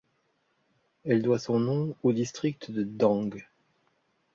[1.05, 3.37] Elle doit son nom au district de Dang.